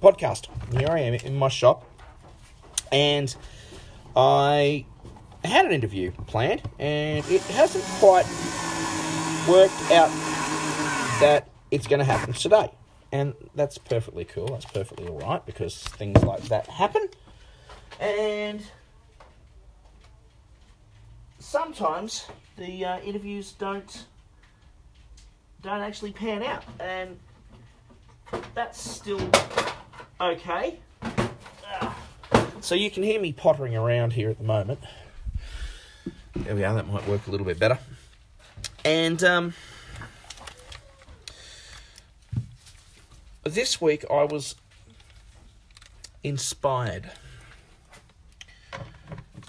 [0.00, 0.48] podcast.
[0.72, 1.84] Here I am in my shop,
[2.90, 3.34] and
[4.16, 4.84] I
[5.44, 8.26] had an interview planned, and it hasn't quite
[9.48, 10.10] worked out
[11.20, 12.70] that it's going to happen today.
[13.12, 14.48] And that's perfectly cool.
[14.48, 17.08] That's perfectly all right because things like that happen.
[17.98, 18.62] And
[21.38, 24.06] sometimes the uh, interviews don't
[25.62, 27.18] don't actually pan out, and
[28.54, 29.20] that's still
[30.20, 30.78] okay.
[32.60, 34.80] So you can hear me pottering around here at the moment.
[36.36, 36.74] There we are.
[36.74, 37.78] That might work a little bit better.
[38.84, 39.54] And um,
[43.44, 44.54] this week I was
[46.22, 47.10] inspired.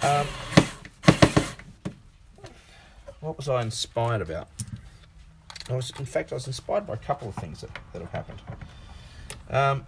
[0.01, 0.25] Um,
[3.19, 4.47] what was I inspired about?
[5.69, 8.11] I was, in fact, I was inspired by a couple of things that, that have
[8.11, 8.41] happened.
[9.49, 9.85] Um,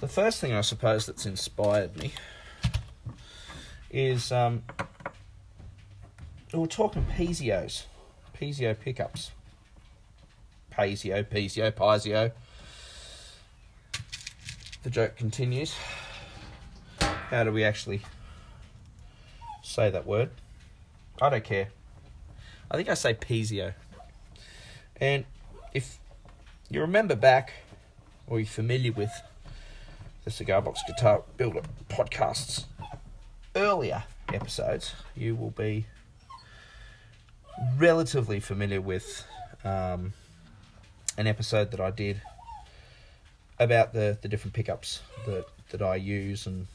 [0.00, 2.12] the first thing I suppose that's inspired me
[3.90, 4.62] is um,
[6.52, 7.84] we're talking Piezios,
[8.38, 9.30] Piezio pickups.
[10.72, 12.32] Paisley, Pizio, Pizio.
[14.82, 15.76] The joke continues.
[17.00, 18.00] How do we actually
[19.62, 20.30] say that word?
[21.20, 21.68] I don't care.
[22.70, 23.74] I think I say Pizio.
[24.96, 25.24] And
[25.74, 25.98] if
[26.70, 27.52] you remember back,
[28.26, 29.10] or you're familiar with
[30.24, 32.64] the Cigar Box Guitar Builder podcasts
[33.56, 35.86] earlier episodes, you will be
[37.76, 39.24] relatively familiar with
[39.64, 40.12] um,
[41.18, 42.22] an episode that I did
[43.58, 46.66] about the, the different pickups that, that I use and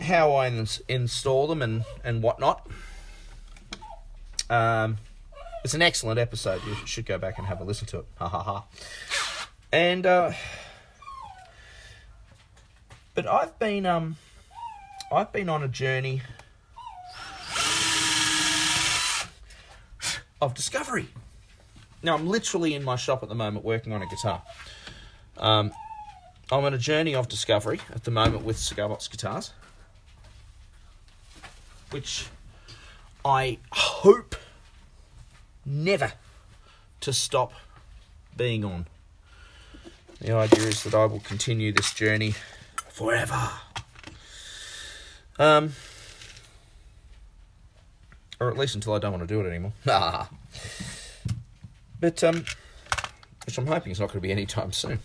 [0.00, 2.66] how I ins- install them and, and whatnot.
[4.50, 4.98] Um,
[5.64, 6.62] it's an excellent episode.
[6.66, 8.06] You should go back and have a listen to it.
[8.16, 8.64] Ha ha ha.
[9.72, 10.32] And uh,
[13.14, 14.16] but I've been um
[15.12, 16.22] I've been on a journey
[20.40, 21.08] of discovery.
[22.02, 24.42] Now I'm literally in my shop at the moment working on a guitar.
[25.36, 25.72] Um,
[26.50, 29.52] I'm on a journey of discovery at the moment with cigar box guitars,
[31.90, 32.26] which
[33.24, 34.36] I hope
[35.68, 36.12] never
[37.00, 37.52] to stop
[38.36, 38.86] being on.
[40.20, 42.34] The idea is that I will continue this journey
[42.88, 43.50] forever.
[45.38, 45.74] Um,
[48.40, 49.72] or at least until I don't want to do it anymore.
[49.84, 50.26] Nah.
[52.00, 52.44] But um,
[53.44, 55.00] which I'm hoping is not going to be anytime soon.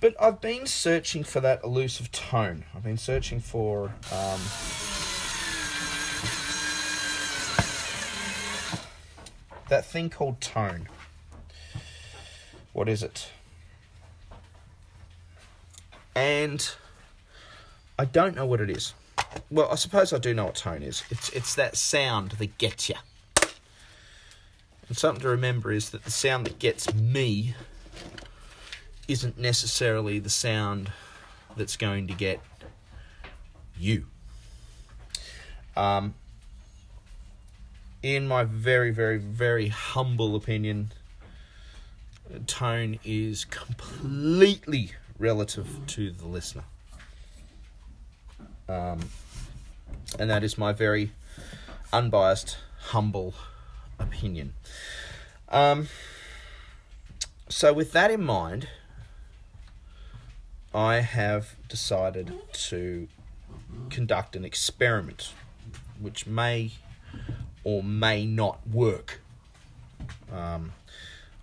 [0.00, 2.64] But I've been searching for that elusive tone.
[2.74, 4.40] I've been searching for um,
[9.72, 10.86] that thing called tone.
[12.74, 13.30] What is it?
[16.14, 16.70] And
[17.98, 18.92] I don't know what it is.
[19.50, 21.04] Well, I suppose I do know what tone is.
[21.08, 22.96] It's it's that sound that gets you.
[24.88, 27.54] And something to remember is that the sound that gets me
[29.08, 30.92] isn't necessarily the sound
[31.56, 32.40] that's going to get
[33.78, 34.04] you.
[35.78, 36.12] Um,
[38.02, 40.92] in my very, very, very humble opinion,
[42.46, 46.64] tone is completely relative to the listener.
[48.68, 49.00] Um,
[50.18, 51.12] and that is my very
[51.92, 53.34] unbiased, humble
[53.98, 54.54] opinion.
[55.48, 55.88] Um,
[57.48, 58.68] so, with that in mind,
[60.74, 63.08] I have decided to
[63.90, 65.32] conduct an experiment
[66.00, 66.72] which may
[67.64, 69.20] or may not work.
[70.32, 70.72] Um,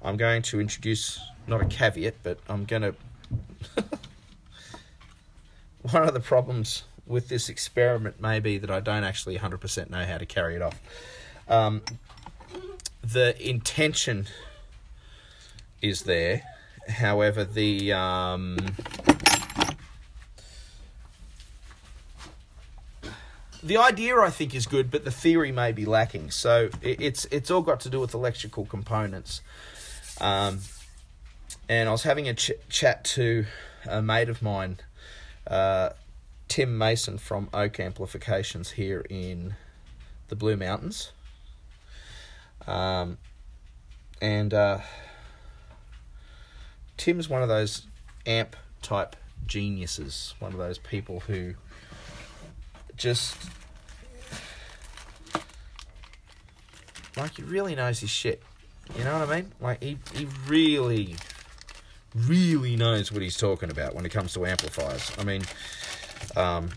[0.02, 2.96] I'm going to introduce not a caveat, but I'm going to.
[5.82, 10.06] One of the problems with this experiment may be that I don't actually 100% know
[10.06, 10.80] how to carry it off.
[11.48, 11.82] Um,
[13.02, 14.28] the intention
[15.82, 16.44] is there,
[16.88, 17.94] however, the.
[17.94, 18.58] Um,
[23.64, 26.32] the idea I think is good, but the theory may be lacking.
[26.32, 29.42] So it, it's it's all got to do with electrical components.
[30.20, 30.60] Um,
[31.68, 33.46] and I was having a ch- chat to
[33.88, 34.80] a mate of mine,
[35.48, 35.92] uh,
[36.48, 39.56] Tim Mason from Oak Amplifications here in
[40.28, 41.12] the Blue Mountains.
[42.68, 43.18] Um,
[44.22, 44.80] and uh,
[46.98, 47.84] Tim's one of those
[48.26, 49.16] amp type
[49.46, 51.56] geniuses, one of those people who
[53.00, 53.36] just
[57.18, 58.44] like he really knows his shit.
[58.98, 59.52] You know what I mean?
[59.60, 61.16] Like he he really,
[62.16, 65.12] really knows what he's talking about when it comes to amplifiers.
[65.18, 65.44] I mean,
[66.36, 66.70] um,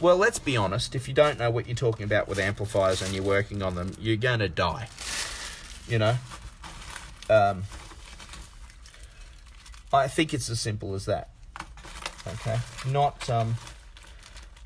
[0.00, 0.94] well, let's be honest.
[0.94, 3.94] If you don't know what you're talking about with amplifiers and you're working on them,
[4.00, 4.88] you're gonna die.
[5.88, 6.16] You know.
[7.30, 7.64] Um,
[9.92, 11.28] I think it's as simple as that.
[12.26, 13.56] Okay, not um,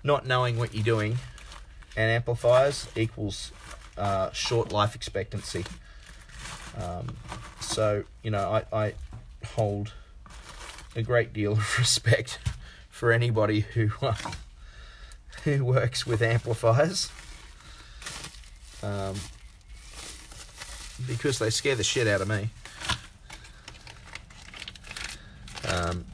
[0.06, 1.18] not knowing what you're doing,
[1.96, 3.52] and amplifiers equals
[3.98, 5.64] uh, short life expectancy.
[6.80, 7.16] Um,
[7.60, 8.94] so you know, I, I
[9.54, 9.92] hold
[10.94, 12.38] a great deal of respect
[12.88, 14.14] for anybody who uh,
[15.44, 17.10] who works with amplifiers.
[18.82, 19.16] Um,
[21.06, 22.48] because they scare the shit out of me.
[25.68, 26.04] Um,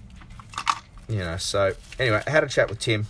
[1.09, 3.07] you know, so anyway, I had a chat with Tim.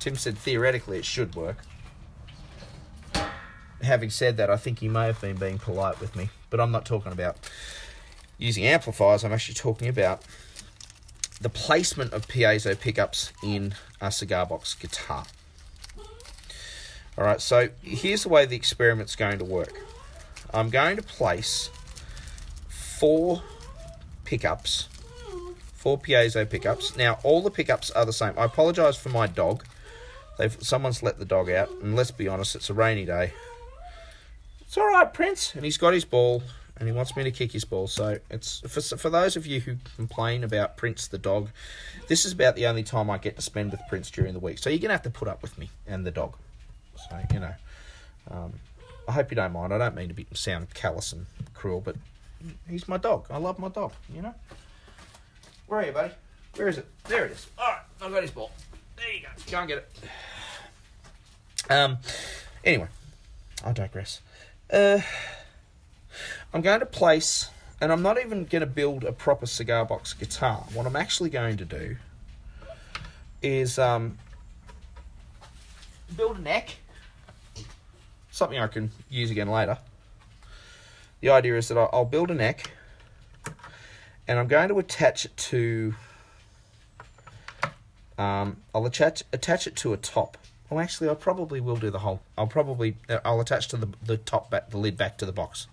[0.00, 1.58] Tim said theoretically it should work.
[3.82, 6.72] Having said that, I think he may have been being polite with me, but I'm
[6.72, 7.36] not talking about
[8.36, 9.24] using amplifiers.
[9.24, 10.22] I'm actually talking about
[11.40, 15.24] the placement of piezo pickups in a cigar box guitar.
[17.16, 19.80] All right, so here's the way the experiment's going to work.
[20.52, 21.70] I'm going to place
[22.68, 23.42] four
[24.24, 24.88] pickups,
[25.74, 26.96] four piezo pickups.
[26.96, 28.34] Now, all the pickups are the same.
[28.38, 29.64] I apologise for my dog.
[30.38, 33.32] They've someone's let the dog out, and let's be honest, it's a rainy day.
[34.60, 36.42] It's all right, Prince, and he's got his ball,
[36.76, 37.86] and he wants me to kick his ball.
[37.86, 41.50] So it's for for those of you who complain about Prince the dog,
[42.08, 44.58] this is about the only time I get to spend with Prince during the week.
[44.58, 46.36] So you're gonna have to put up with me and the dog.
[46.96, 47.54] So you know.
[48.30, 48.52] Um,
[49.08, 49.74] I hope you don't mind.
[49.74, 51.96] I don't mean to be sound callous and cruel, but
[52.68, 53.26] he's my dog.
[53.28, 53.92] I love my dog.
[54.14, 54.34] You know.
[55.66, 56.14] Where are you, buddy?
[56.54, 56.86] Where is it?
[57.04, 57.46] There it is.
[57.58, 58.52] All right, I've got his ball.
[59.00, 59.28] There you go.
[59.50, 59.88] Go and get it.
[61.72, 61.98] Um.
[62.64, 62.88] Anyway,
[63.64, 64.20] I digress.
[64.72, 65.00] Uh,
[66.52, 67.50] I'm going to place,
[67.80, 70.64] and I'm not even going to build a proper cigar box guitar.
[70.74, 71.96] What I'm actually going to do
[73.42, 74.18] is um,
[76.14, 76.76] build a neck
[78.40, 79.76] something I can use again later.
[81.20, 82.70] The idea is that I'll build a neck
[84.26, 85.94] and I'm going to attach it to
[88.20, 90.36] um, I'll attach attach it to a top.
[90.68, 92.20] Well, actually, I probably will do the whole.
[92.36, 95.32] I'll probably uh, I'll attach to the the top back the lid back to the
[95.32, 95.68] box.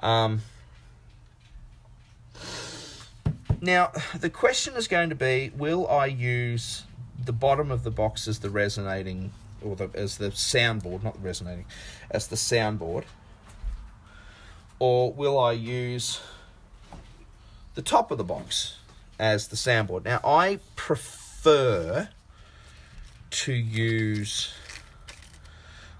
[0.00, 0.42] Um,
[3.60, 6.82] now the question is going to be: Will I use
[7.24, 9.30] the bottom of the box as the resonating
[9.62, 11.66] or the, as the soundboard, not the resonating,
[12.10, 13.04] as the soundboard?
[14.80, 16.20] Or will I use
[17.76, 18.78] the top of the box
[19.16, 20.04] as the soundboard?
[20.04, 21.27] Now, I prefer
[23.30, 24.54] to use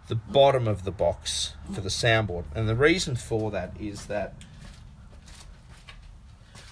[0.09, 2.45] the bottom of the box for the soundboard.
[2.54, 4.35] And the reason for that is that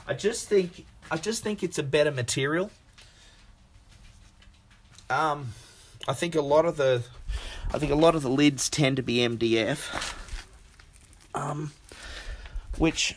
[0.08, 2.70] I just think I just think it's a better material.
[5.10, 5.52] Um
[6.08, 7.02] I think a lot of the
[7.72, 10.14] I think a lot of the lids tend to be MDF.
[11.34, 11.72] Um,
[12.78, 13.14] which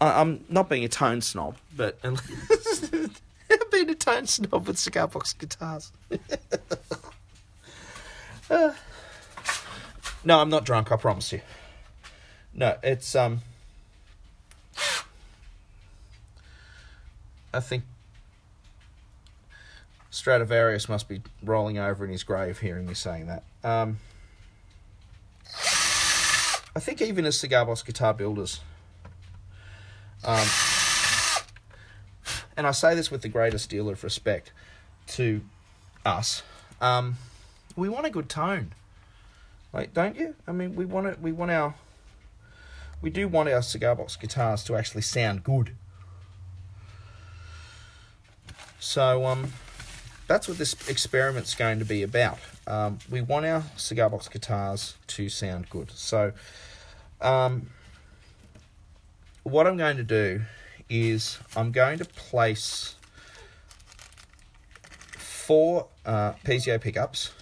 [0.00, 2.00] I, am not being a tone snob, but
[3.72, 5.92] being a tone snob with cigar box guitars.
[8.50, 8.72] uh,
[10.24, 10.92] no, I'm not drunk.
[10.92, 11.40] I promise you.
[12.54, 13.40] No, it's um.
[17.52, 17.84] I think
[20.10, 23.42] Stradivarius must be rolling over in his grave hearing me saying that.
[23.64, 23.98] Um,
[26.76, 28.60] I think even as cigar box guitar builders,
[30.24, 30.46] um,
[32.56, 34.52] and I say this with the greatest deal of respect
[35.08, 35.42] to
[36.04, 36.42] us,
[36.80, 37.16] um,
[37.76, 38.72] we want a good tone.
[39.72, 40.34] Like, don't you?
[40.46, 41.20] I mean, we want it.
[41.20, 41.74] We want our.
[43.00, 45.76] We do want our cigar box guitars to actually sound good.
[48.80, 49.52] So, um,
[50.26, 52.38] that's what this experiment's going to be about.
[52.66, 55.90] Um, we want our cigar box guitars to sound good.
[55.92, 56.32] So,
[57.20, 57.70] um,
[59.50, 60.42] what I'm going to do
[60.90, 62.96] is I'm going to place
[65.16, 67.32] four uh, piezo pickups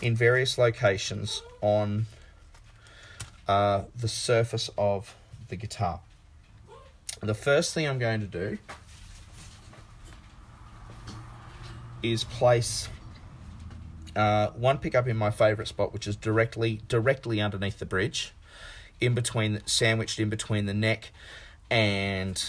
[0.00, 2.06] in various locations on
[3.46, 5.14] uh, the surface of
[5.48, 6.00] the guitar.
[7.20, 8.58] The first thing I'm going to do
[12.02, 12.88] is place
[14.16, 18.32] uh, one pickup in my favourite spot, which is directly directly underneath the bridge,
[19.02, 21.10] in between, sandwiched in between the neck
[21.70, 22.42] and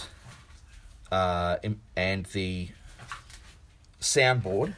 [1.12, 1.58] uh,
[1.96, 2.70] and the
[4.00, 4.76] soundboard.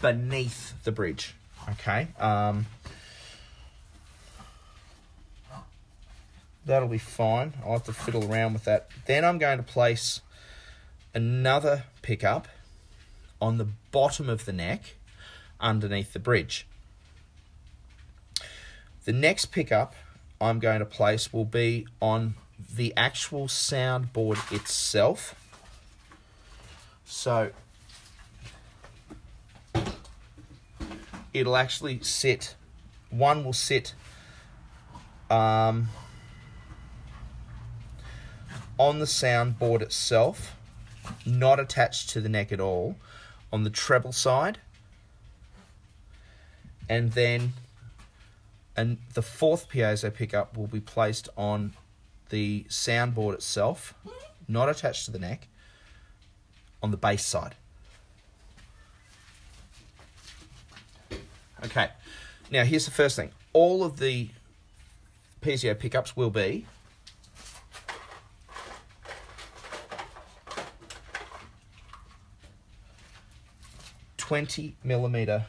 [0.00, 1.34] beneath the bridge.
[1.68, 2.08] Okay.
[2.18, 2.66] Um,
[6.64, 7.54] that'll be fine.
[7.64, 8.88] I'll have to fiddle around with that.
[9.06, 10.20] Then I'm going to place
[11.14, 12.48] another pickup
[13.40, 14.96] on the bottom of the neck
[15.60, 16.66] underneath the bridge.
[19.04, 19.94] The next pickup
[20.40, 22.34] I'm going to place will be on
[22.74, 25.34] the actual soundboard itself.
[27.04, 27.50] So
[31.32, 32.54] it'll actually sit,
[33.10, 33.94] one will sit
[35.30, 35.88] um,
[38.78, 40.54] on the soundboard itself,
[41.26, 42.96] not attached to the neck at all,
[43.52, 44.58] on the treble side.
[46.88, 47.52] And then
[48.76, 51.74] and the fourth piezo pickup will be placed on
[52.30, 53.94] the soundboard itself,
[54.46, 55.48] not attached to the neck,
[56.82, 57.56] on the bass side.
[61.64, 61.88] Okay,
[62.52, 63.32] now here's the first thing.
[63.52, 64.30] All of the
[65.42, 66.66] piezo pickups will be
[74.16, 75.46] twenty millimeter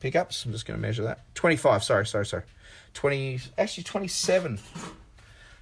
[0.00, 0.44] pickups.
[0.44, 1.20] I'm just going to measure that.
[1.34, 2.42] 25, sorry, sorry, sorry.
[2.94, 4.58] 20, actually 27.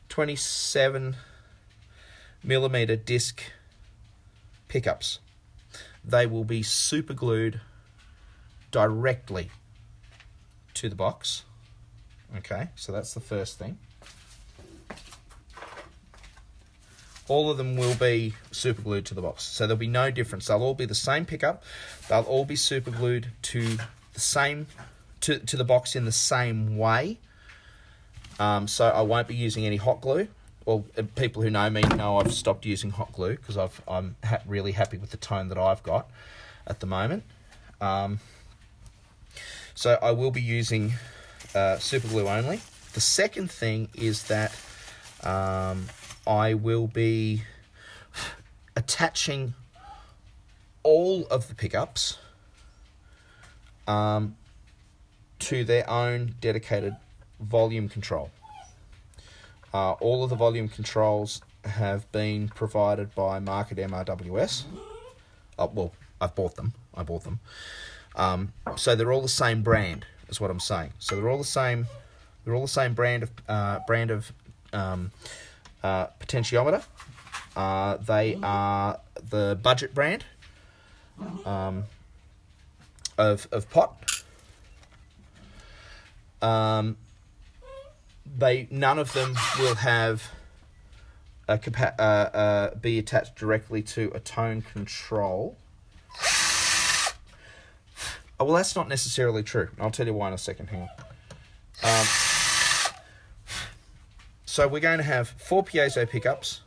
[0.09, 1.17] 27
[2.43, 3.43] millimeter disc
[4.69, 5.19] pickups.
[6.05, 7.61] They will be super glued
[8.71, 9.51] directly
[10.75, 11.45] to the box.
[12.37, 13.79] Okay, so that's the first thing.
[17.27, 19.43] All of them will be super glued to the box.
[19.43, 20.47] So there'll be no difference.
[20.47, 21.63] They'll all be the same pickup.
[22.09, 23.77] They'll all be super glued to
[24.19, 24.67] the same
[25.21, 27.19] to, to the box in the same way.
[28.41, 30.27] Um, so I won't be using any hot glue.
[30.65, 34.17] Well, uh, people who know me know I've stopped using hot glue because I've I'm
[34.25, 36.11] ha- really happy with the tone that I've got
[36.67, 37.23] at the moment.
[37.81, 38.19] Um,
[39.75, 40.95] so I will be using
[41.55, 42.61] uh, super glue only.
[42.95, 44.53] The second thing is that
[45.23, 45.87] um,
[46.27, 47.43] I will be
[48.77, 49.55] attaching
[50.83, 52.19] all of the pickups
[53.89, 54.37] um,
[55.41, 56.95] to their own dedicated
[57.41, 58.31] volume control.
[59.75, 64.65] Uh, all of the volume controls have been provided by Mark at MRWS.
[65.59, 66.75] Oh, well, I've bought them.
[66.95, 67.41] I bought them.
[68.15, 70.93] Um, so they're all the same brand, is what I'm saying.
[70.99, 71.87] So they're all the same.
[72.45, 74.33] They're all the same brand of uh, brand of
[74.73, 75.13] um,
[75.83, 76.85] uh, potentiometer.
[77.57, 80.25] Uh, they are the budget brand.
[81.45, 81.85] Um,
[83.19, 84.23] of of pot.
[86.41, 86.97] Um,
[88.25, 90.31] they none of them will have
[91.49, 95.57] a capa- uh, uh, be attached directly to a tone control.
[98.41, 99.69] Oh, well, that's not necessarily true.
[99.81, 100.69] I'll tell you why in a second.
[100.69, 100.89] Hang on.
[101.83, 102.07] Um,
[104.45, 106.61] so we're going to have four piezo pickups,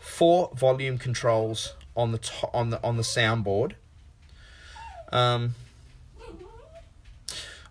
[0.00, 3.72] four volume controls on the to- on the on the soundboard,
[5.16, 5.54] um,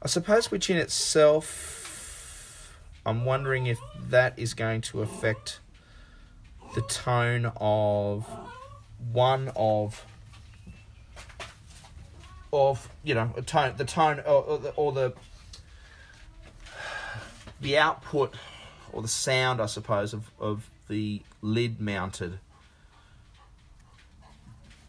[0.01, 2.75] I suppose which in itself,
[3.05, 5.59] I'm wondering if that is going to affect
[6.73, 8.27] the tone of
[9.11, 10.03] one of
[12.51, 15.13] of you know a tone the tone or, or, the, or the
[17.61, 18.33] the output
[18.91, 22.39] or the sound I suppose of, of the lid mounted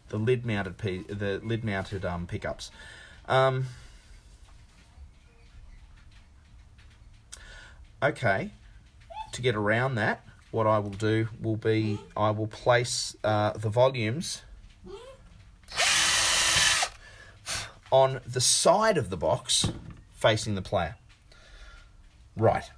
[0.09, 2.71] the lid mounted p the lid mounted um, pickups.
[3.27, 3.65] Um,
[8.01, 8.51] okay,
[9.31, 13.69] to get around that, what I will do will be I will place uh, the
[13.69, 14.41] volumes
[17.91, 19.71] on the side of the box
[20.13, 20.95] facing the player.
[22.35, 22.69] Right.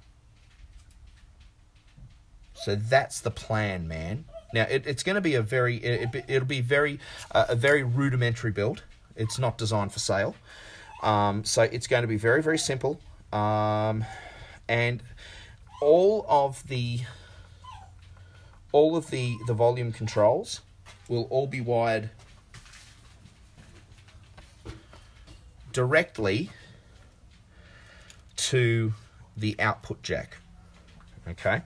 [2.54, 4.24] So that's the plan, man.
[4.52, 6.98] Now it, it's going to be a very it, will be very
[7.32, 8.82] uh, a very rudimentary build.
[9.16, 10.34] It's not designed for sale,
[11.02, 13.00] um, so it's going to be very very simple,
[13.32, 14.04] um,
[14.68, 15.02] and
[15.80, 17.00] all of the
[18.72, 20.60] all of the the volume controls
[21.08, 22.10] will all be wired
[25.72, 26.50] directly
[28.36, 28.92] to
[29.36, 30.38] the output jack.
[31.28, 31.62] Okay.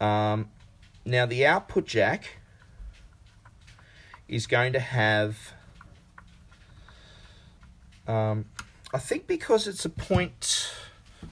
[0.00, 0.48] Um,
[1.06, 2.38] now the output jack
[4.28, 5.52] is going to have,
[8.08, 8.44] um,
[8.92, 10.72] I think because it's a point,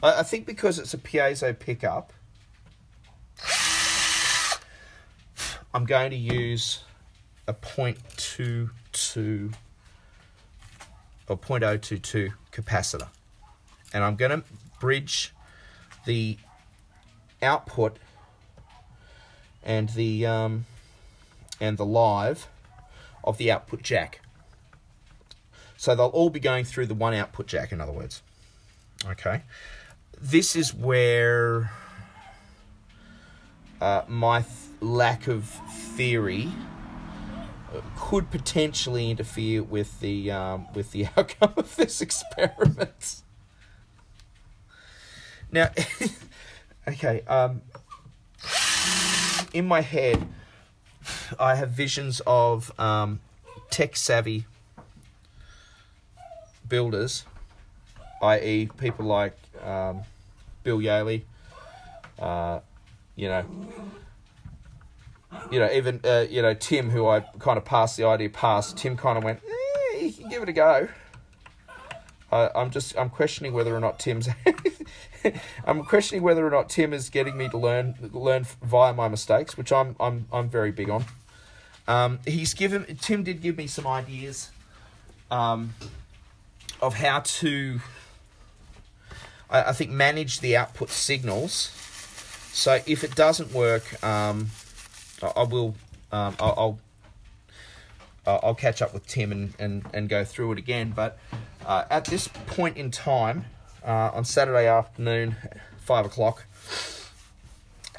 [0.02, 2.12] I, I think because it's a piezo pickup,
[5.75, 6.85] I'm going to use
[7.49, 9.54] a 0.22
[11.28, 13.09] or 0.022 capacitor.
[13.93, 14.45] And I'm going to
[14.78, 15.35] bridge
[16.04, 16.38] the
[17.43, 17.99] output
[19.64, 20.66] and the um,
[21.61, 22.49] and the live
[23.25, 24.21] of the output jack.
[25.76, 28.23] So they'll all be going through the one output jack, in other words.
[29.06, 29.42] Okay.
[30.21, 31.73] This is where
[33.80, 35.44] uh, my th- lack of
[35.94, 36.50] theory
[37.97, 43.23] could potentially interfere with the um, with the outcome of this experiment.
[45.50, 45.71] Now,
[46.88, 47.62] okay, um,
[49.54, 50.26] in my head,
[51.38, 53.20] I have visions of um,
[53.70, 54.44] tech savvy
[56.68, 57.25] builders,
[58.20, 60.02] i.e., people like um,
[60.64, 61.23] Bill Jehle,
[62.18, 62.61] uh,
[63.16, 63.44] you know,
[65.50, 68.76] you know, even uh, you know Tim, who I kind of passed the idea past.
[68.76, 70.88] Tim kind of went, eh, "You can give it a go."
[72.32, 74.28] I, I'm just I'm questioning whether or not Tim's.
[75.64, 79.57] I'm questioning whether or not Tim is getting me to learn learn via my mistakes,
[79.57, 81.04] which I'm I'm I'm very big on.
[81.87, 84.50] Um, he's given Tim did give me some ideas
[85.31, 85.75] um,
[86.80, 87.80] of how to
[89.50, 91.73] I, I think manage the output signals.
[92.52, 94.50] So if it doesn't work, um,
[95.23, 95.75] I, I will
[96.13, 96.78] um, I'll, I'll
[98.26, 100.93] I'll catch up with Tim and, and, and go through it again.
[100.97, 101.19] But
[101.67, 103.45] uh, at this point in time,
[103.84, 105.36] uh, on Saturday afternoon,
[105.78, 106.47] five o'clock,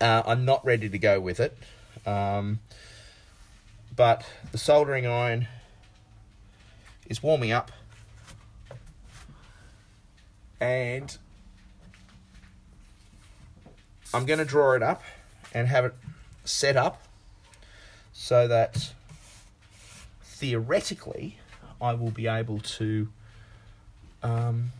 [0.02, 1.58] uh, I'm not ready to go with it.
[2.06, 2.60] Um,
[3.96, 5.48] but the soldering iron
[7.08, 7.72] is warming up,
[10.60, 11.18] and
[14.14, 15.04] I'm going to draw it up
[15.54, 15.94] and have it
[16.44, 17.02] set up
[18.12, 18.94] so that
[20.24, 21.38] theoretically
[21.82, 23.10] I will be able to
[24.24, 24.72] um,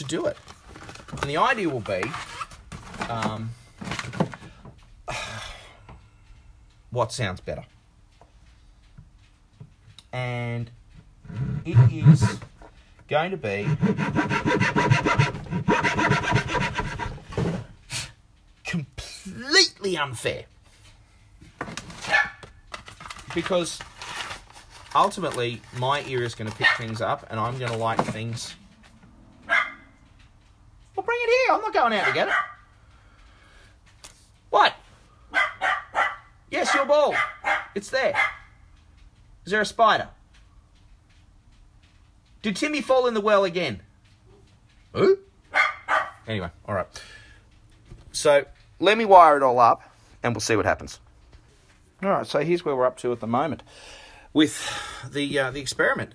[0.00, 0.36] to do it.
[1.20, 2.02] And the idea will be
[3.10, 3.50] um,
[6.90, 7.64] what sounds better.
[10.12, 10.70] And
[11.66, 12.38] it is
[13.08, 13.68] going to be
[18.64, 20.44] completely unfair.
[23.34, 23.78] Because
[24.94, 28.54] ultimately, my ear is going to pick things up and I'm going to like things.
[31.10, 31.56] Bring it here.
[31.56, 32.34] I'm not going out to get it.
[34.50, 34.74] What?
[36.52, 37.16] Yes, your ball.
[37.74, 38.14] It's there.
[39.44, 40.06] Is there a spider?
[42.42, 43.80] Did Timmy fall in the well again?
[44.92, 45.18] Who?
[46.28, 46.86] Anyway, all right.
[48.12, 48.44] So
[48.78, 49.82] let me wire it all up
[50.22, 51.00] and we'll see what happens.
[52.04, 53.64] All right, so here's where we're up to at the moment
[54.32, 54.64] with
[55.10, 56.14] the uh, the experiment.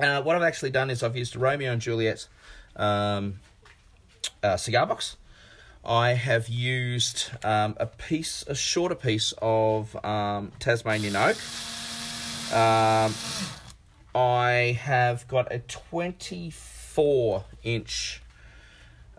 [0.00, 2.28] Uh, what I've actually done is I've used Romeo and Juliet's
[2.76, 3.40] um,
[4.42, 5.16] uh, cigar box.
[5.84, 11.36] I have used um, a piece, a shorter piece of um, Tasmanian oak.
[12.52, 13.14] Um,
[14.14, 18.20] I have got a 24 inch,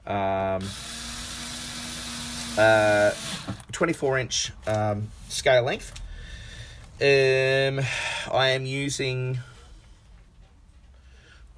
[0.05, 0.61] um,
[2.57, 3.11] uh,
[3.71, 5.99] 24 inch um, scale length.
[7.01, 7.79] Um,
[8.31, 9.39] I am using.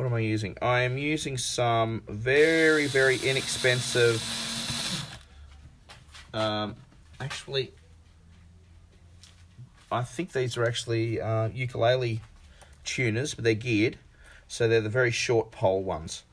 [0.04, 0.58] What am I using?
[0.62, 4.22] I am using some very, very inexpensive.
[6.34, 6.76] Um,
[7.22, 7.72] actually,
[9.90, 12.20] I think these are actually uh, ukulele
[12.84, 13.98] tuners, but they're geared,
[14.50, 16.24] so they're the very short pole ones,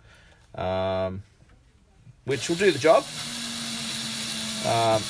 [0.56, 1.22] um,
[2.24, 3.04] which will do the job.
[4.66, 5.00] Um,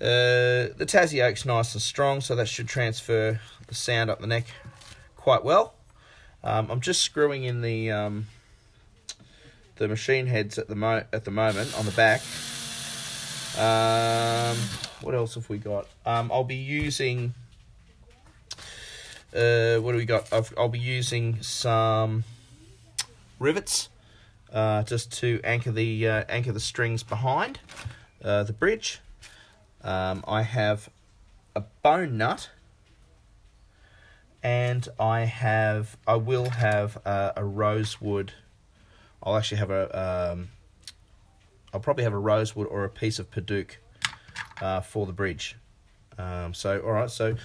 [0.00, 4.26] uh, the Tassie Oak's nice and strong, so that should transfer the sound up the
[4.26, 4.46] neck
[5.16, 5.74] quite well.
[6.42, 8.26] Um, I'm just screwing in the um,
[9.76, 12.22] the machine heads at the mo- at the moment on the back.
[13.58, 14.56] Um,
[15.02, 15.86] what else have we got?
[16.06, 17.34] Um, I'll be using.
[19.34, 20.32] Uh, what do we got?
[20.32, 22.24] I've, I'll be using some
[23.38, 23.88] rivets,
[24.52, 27.60] uh, just to anchor the uh, anchor the strings behind
[28.24, 29.00] uh, the bridge.
[29.82, 30.90] Um, I have
[31.56, 32.50] a bone nut,
[34.42, 38.32] and I have I will have a, a rosewood.
[39.22, 40.48] I'll actually have a um,
[41.72, 43.72] I'll probably have a rosewood or a piece of padauk
[44.60, 45.56] uh, for the bridge.
[46.18, 47.36] Um, so all right, so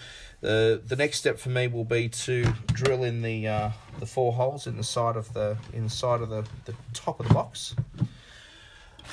[0.41, 4.34] the the next step for me will be to drill in the uh, the four
[4.34, 7.75] holes in the side of the inside of the, the top of the box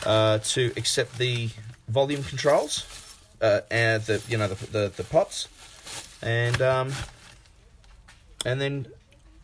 [0.05, 1.51] uh, to accept the
[1.89, 2.87] volume controls
[3.41, 5.49] uh, and the you know the the, the pots,
[6.23, 6.93] and um,
[8.45, 8.87] and then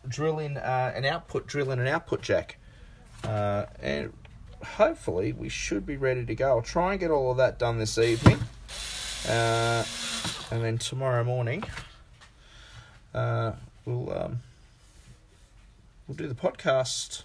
[0.07, 2.57] drill in uh, an output drill in an output jack,
[3.23, 4.13] uh, and
[4.63, 6.49] hopefully we should be ready to go.
[6.49, 8.39] I'll try and get all of that done this evening,
[9.27, 9.83] uh,
[10.51, 11.63] and then tomorrow morning
[13.13, 13.53] uh,
[13.85, 14.39] we'll um,
[16.07, 17.23] we'll do the podcast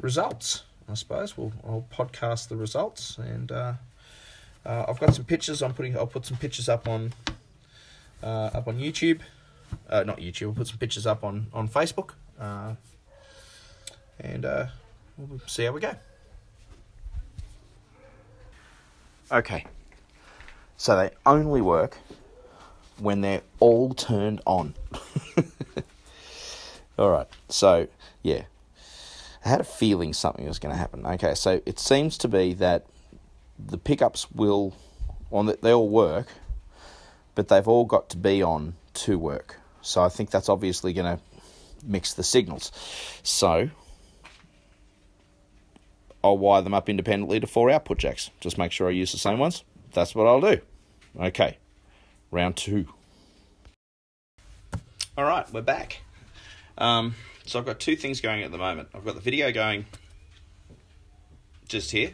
[0.00, 0.64] results.
[0.88, 3.74] I suppose we'll I'll podcast the results, and uh,
[4.64, 5.62] uh, I've got some pictures.
[5.62, 7.12] I'm putting I'll put some pictures up on
[8.22, 9.20] uh, up on YouTube.
[9.88, 10.46] Uh, not YouTube.
[10.46, 12.74] We'll put some pictures up on on Facebook, uh,
[14.20, 14.66] and uh,
[15.16, 15.94] we'll see how we go.
[19.30, 19.66] Okay,
[20.76, 21.98] so they only work
[22.98, 24.74] when they're all turned on.
[26.98, 27.88] all right, so
[28.22, 28.42] yeah,
[29.44, 31.04] I had a feeling something was going to happen.
[31.06, 32.86] Okay, so it seems to be that
[33.58, 34.74] the pickups will,
[35.30, 36.28] on well, they all work,
[37.34, 39.56] but they've all got to be on to work.
[39.80, 41.22] So I think that's obviously going to
[41.84, 42.72] mix the signals.
[43.22, 43.70] So
[46.22, 48.30] I'll wire them up independently to four output jacks.
[48.40, 49.64] Just make sure I use the same ones.
[49.92, 50.60] That's what I'll do.
[51.18, 51.58] Okay,
[52.30, 52.86] round two.
[55.16, 56.02] All right, we're back.
[56.76, 57.14] Um,
[57.46, 58.88] so I've got two things going at the moment.
[58.94, 59.86] I've got the video going
[61.68, 62.12] just here,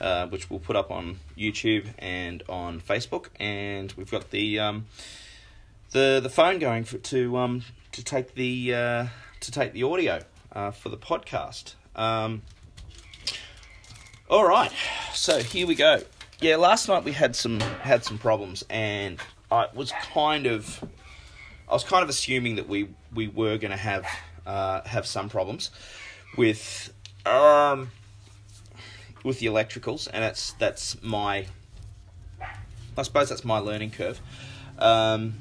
[0.00, 4.86] uh, which we'll put up on YouTube and on Facebook, and we've got the um,
[5.90, 9.06] the the phone going for, to um, to take the uh,
[9.40, 10.20] to take the audio
[10.52, 11.74] uh, for the podcast.
[11.96, 12.42] Um,
[14.28, 14.72] all right,
[15.12, 16.02] so here we go.
[16.40, 19.18] Yeah, last night we had some had some problems, and
[19.50, 20.82] I was kind of
[21.68, 24.06] I was kind of assuming that we we were going to have
[24.46, 25.70] uh, have some problems
[26.36, 26.92] with
[27.26, 27.90] um
[29.24, 31.46] with the electricals, and that's that's my
[32.96, 34.20] I suppose that's my learning curve.
[34.78, 35.34] Um,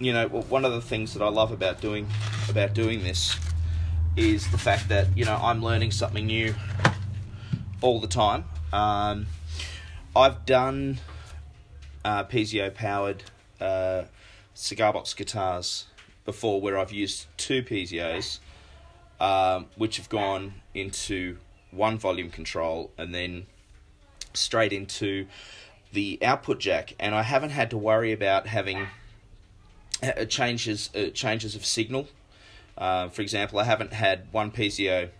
[0.00, 2.08] you know, one of the things that I love about doing
[2.48, 3.36] about doing this
[4.16, 6.54] is the fact that you know I'm learning something new
[7.82, 8.44] all the time.
[8.72, 9.26] Um,
[10.16, 10.98] I've done
[12.04, 13.22] uh, piezo powered
[13.60, 14.04] uh,
[14.54, 15.86] cigar box guitars
[16.24, 18.38] before, where I've used two piezos,
[19.20, 21.36] um, which have gone into
[21.70, 23.46] one volume control and then
[24.32, 25.26] straight into
[25.92, 28.86] the output jack, and I haven't had to worry about having
[30.28, 32.08] changes uh, changes of signal.
[32.76, 35.10] Uh, for example, I haven't had one piezo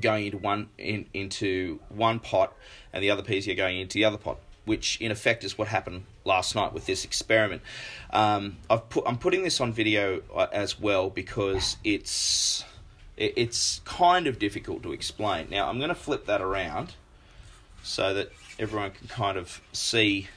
[0.00, 2.54] going into one in, into one pot
[2.92, 6.04] and the other piezo going into the other pot, which in effect is what happened
[6.24, 7.62] last night with this experiment.
[8.10, 12.64] Um, I've put I'm putting this on video uh, as well because it's
[13.16, 15.48] it's kind of difficult to explain.
[15.50, 16.94] Now I'm going to flip that around
[17.82, 20.28] so that everyone can kind of see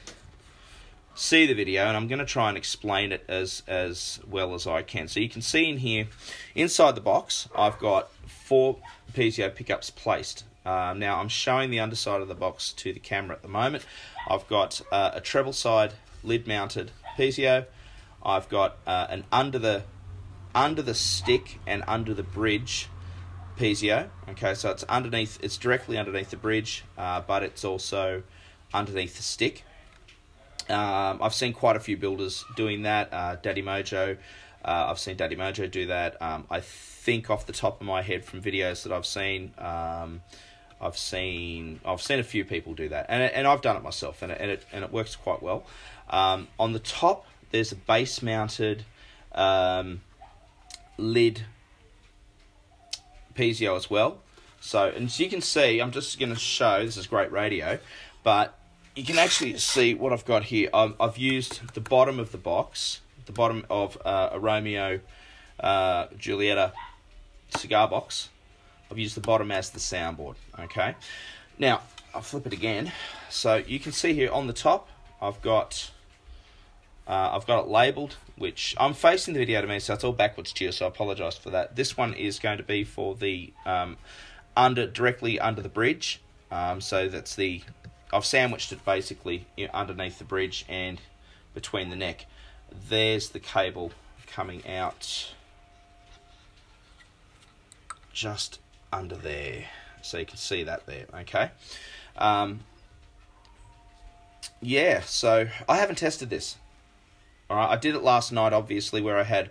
[1.14, 4.68] see the video and I'm going to try and explain it as as well as
[4.68, 5.08] I can.
[5.08, 6.08] So you can see in here,
[6.56, 8.78] inside the box, I've got four
[9.14, 10.46] piezo pickups placed.
[10.66, 13.86] Uh, now I'm showing the underside of the box to the camera at the moment.
[14.28, 15.94] I've got uh, a treble side
[16.24, 17.66] lid mounted piezo.
[18.24, 19.84] I've got uh, an under the
[20.54, 22.88] under the stick and under the bridge
[23.58, 24.10] piezo.
[24.30, 28.24] Okay, so it's underneath, it's directly underneath the bridge, uh, but it's also
[28.74, 29.64] underneath the stick.
[30.70, 33.14] Um, I've seen quite a few builders doing that.
[33.14, 34.18] Uh, Daddy Mojo,
[34.64, 36.22] uh, I've seen Daddy Mojo do that.
[36.22, 40.22] Um, I think off the top of my head from videos that I've seen, um,
[40.80, 44.22] I've seen I've seen a few people do that, and and I've done it myself,
[44.22, 45.64] and it and it, and it works quite well.
[46.10, 48.84] Um, on the top, there's a bass mounted
[49.34, 50.02] um,
[50.98, 51.44] lid
[53.36, 54.20] piezo as well.
[54.60, 57.80] So, and as you can see, I'm just going to show, this is great radio,
[58.24, 58.56] but
[58.96, 60.70] you can actually see what I've got here.
[60.74, 65.00] I've, I've used the bottom of the box, the bottom of uh, a Romeo
[65.60, 66.08] uh,
[67.56, 68.30] cigar box.
[68.90, 70.96] I've used the bottom as the soundboard, okay?
[71.58, 71.82] Now,
[72.14, 72.92] I'll flip it again.
[73.30, 74.90] So you can see here on the top,
[75.22, 75.92] I've got
[77.08, 80.14] uh, I've got it labelled, which I'm facing the video to me, so it's all
[80.14, 81.76] backwards to you, so I apologise for that.
[81.76, 83.98] This one is going to be for the um,
[84.56, 86.22] under directly under the bridge.
[86.52, 87.64] Um, so that's the
[88.14, 91.00] I've sandwiched it basically underneath the bridge and
[91.54, 92.26] between the neck.
[92.90, 93.92] There's the cable
[94.28, 95.34] coming out
[98.14, 98.60] just
[98.92, 99.66] under there.
[100.02, 101.52] So you can see that there, okay?
[102.18, 102.62] Um,
[104.62, 106.58] yeah, so I haven't tested this.
[107.50, 109.50] All right, I did it last night, obviously, where I had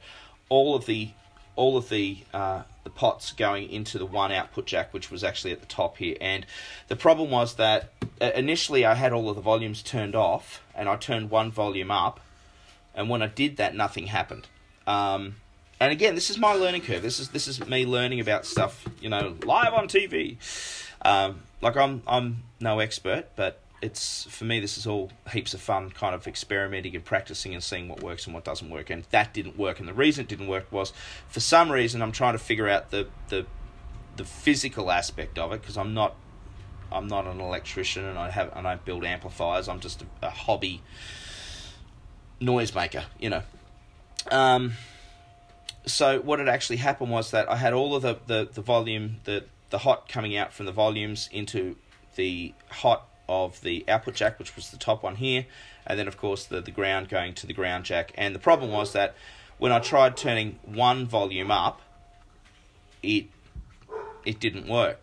[0.49, 1.11] all of the
[1.57, 5.53] all of the uh, the pots going into the one output jack, which was actually
[5.53, 6.17] at the top here.
[6.21, 6.47] And
[6.89, 10.97] the problem was that initially I had all of the volumes turned off, and I
[10.97, 12.21] turned one volume up,
[12.95, 14.47] and when I did that, nothing happened.
[14.87, 15.37] Um,
[15.79, 17.03] and again, this is my learning curve.
[17.03, 20.37] This is this is me learning about stuff, you know, live on TV.
[21.03, 25.61] Um, like I'm I'm no expert, but it's for me this is all heaps of
[25.61, 29.05] fun kind of experimenting and practicing and seeing what works and what doesn't work and
[29.11, 30.93] that didn't work and the reason it didn't work was
[31.29, 33.47] for some reason I'm trying to figure out the the
[34.17, 36.15] the physical aspect of it because I'm not
[36.93, 40.31] I'm not an electrician and I have and I build amplifiers I'm just a, a
[40.31, 40.83] hobby
[42.41, 43.43] noisemaker you know
[44.31, 44.73] um
[45.87, 49.17] so what had actually happened was that I had all of the, the, the volume
[49.25, 51.77] the the hot coming out from the volumes into
[52.17, 55.47] the hot of the output jack, which was the top one here,
[55.87, 58.13] and then of course the, the ground going to the ground jack.
[58.17, 59.15] And the problem was that
[59.59, 61.81] when I tried turning one volume up,
[63.03, 63.27] it
[64.25, 65.03] it didn't work.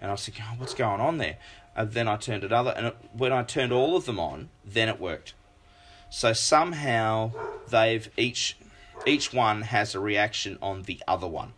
[0.00, 1.38] And I was thinking, oh, what's going on there?
[1.74, 4.88] And then I turned another, and it, when I turned all of them on, then
[4.88, 5.34] it worked.
[6.10, 7.32] So somehow
[7.68, 8.56] they've each
[9.06, 11.52] each one has a reaction on the other one.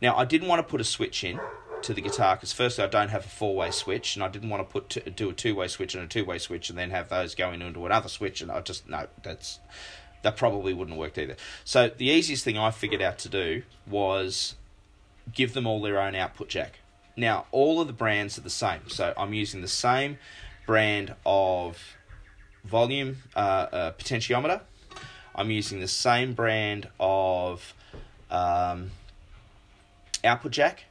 [0.00, 1.40] Now I didn't want to put a switch in
[1.82, 4.50] to the guitar because firstly I don't have a four way switch and I didn't
[4.50, 6.78] want to put to, do a two way switch and a two way switch and
[6.78, 9.58] then have those going into another switch and I just no that's
[10.22, 11.36] that probably wouldn't work either.
[11.64, 14.54] So the easiest thing I figured out to do was
[15.32, 16.78] give them all their own output jack.
[17.16, 20.18] Now all of the brands are the same, so I'm using the same
[20.66, 21.96] brand of
[22.64, 24.60] volume uh, uh, potentiometer.
[25.34, 27.74] I'm using the same brand of
[28.30, 28.90] um,
[30.24, 30.84] output jack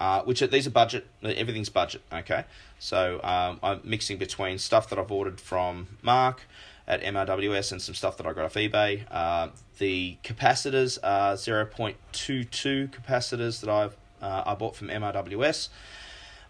[0.00, 1.06] uh, which are, these are budget.
[1.22, 2.02] Everything's budget.
[2.12, 2.44] Okay,
[2.78, 6.42] so um, I'm mixing between stuff that I've ordered from Mark
[6.86, 9.04] at MRWS and some stuff that I got off eBay.
[9.10, 13.96] Uh, the capacitors are 0.22 capacitors that I've
[14.26, 15.68] uh, I bought from MRWS.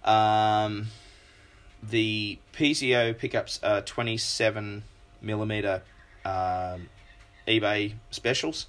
[0.04, 0.86] Um,
[1.82, 4.82] the piezo pickups are 27
[5.20, 5.82] millimeter
[6.24, 6.88] um,
[7.46, 8.66] eBay specials.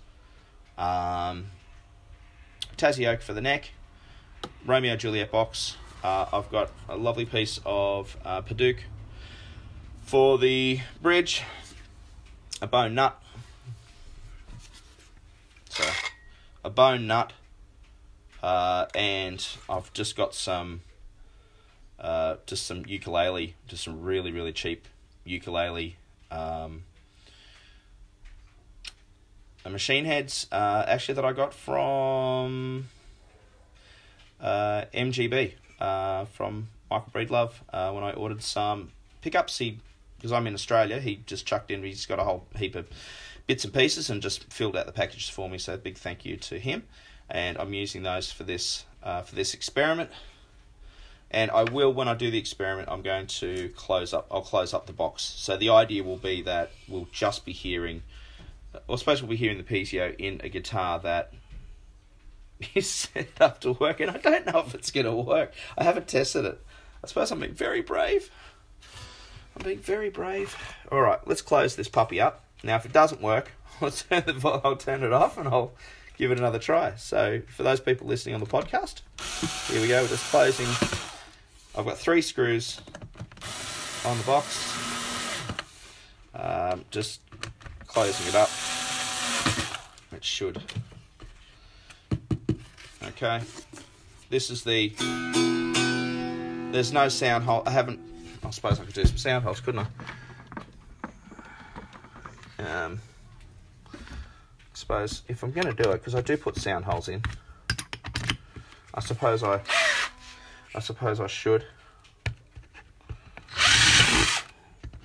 [0.77, 1.47] Um,
[2.77, 3.71] Tassie Oak for the neck.
[4.65, 5.77] Romeo Juliet box.
[6.03, 8.79] Uh, I've got a lovely piece of uh, Padauk
[10.01, 11.43] for the bridge,
[12.61, 13.19] a bone nut.
[15.69, 15.83] So,
[16.63, 17.33] a bone nut,
[18.43, 20.81] uh, and I've just got some,
[21.99, 24.87] uh, just some ukulele, just some really really cheap
[25.23, 25.97] ukulele.
[26.31, 26.83] Um,
[29.69, 32.87] machine heads, uh, actually that I got from
[34.39, 39.57] uh, MGB uh, from Michael Breedlove uh, when I ordered some pickups.
[39.57, 39.79] He
[40.17, 41.83] because I'm in Australia, he just chucked in.
[41.83, 42.87] He's got a whole heap of
[43.45, 45.59] bits and pieces and just filled out the packages for me.
[45.59, 46.83] So big thank you to him,
[47.29, 50.09] and I'm using those for this uh, for this experiment.
[51.29, 54.27] And I will, when I do the experiment, I'm going to close up.
[54.31, 55.23] I'll close up the box.
[55.23, 58.03] So the idea will be that we'll just be hearing,
[58.87, 61.33] or I suppose we'll be hearing the piezo in a guitar that
[62.75, 65.53] is set up to work, and I don't know if it's going to work.
[65.77, 66.61] I haven't tested it.
[67.03, 68.31] I suppose I'm being very brave.
[69.55, 70.55] I'm being very brave.
[70.91, 72.43] All right, let's close this puppy up.
[72.63, 75.73] Now, if it doesn't work, I'll turn, the, I'll turn it off and I'll
[76.17, 76.95] give it another try.
[76.95, 79.01] So, for those people listening on the podcast,
[79.71, 80.01] here we go.
[80.01, 80.67] We're just closing.
[81.75, 82.81] I've got three screws
[84.05, 84.77] on the box.
[86.33, 87.21] Um, just
[87.87, 88.49] closing it up.
[90.15, 90.61] It should
[93.19, 93.41] Okay.
[94.29, 94.93] This is the.
[96.71, 97.63] There's no sound hole.
[97.65, 97.99] I haven't.
[98.43, 99.87] I suppose I could do some sound holes, couldn't
[102.59, 102.63] I?
[102.63, 102.99] Um.
[104.87, 107.21] Suppose if I'm going to do it, because I do put sound holes in.
[108.93, 109.59] I suppose I.
[110.73, 111.65] I suppose I should.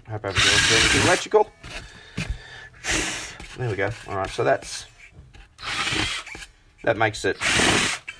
[0.07, 0.37] I hope got
[1.05, 1.51] electrical.
[3.57, 3.91] There we go.
[4.07, 4.87] All right, so that's
[6.85, 7.37] that makes it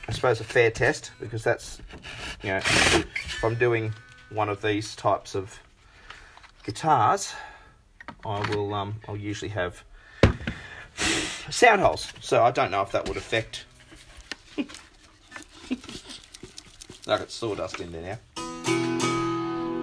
[0.09, 1.81] I suppose, a fair test because that's,
[2.43, 3.95] you know, if I'm doing
[4.31, 5.61] one of these types of
[6.65, 7.35] guitars,
[8.27, 9.85] I will, um, I'll usually have
[11.51, 12.13] sound holes.
[12.21, 13.65] So I don't know if that would affect.
[17.07, 18.19] I got sawdust in there now.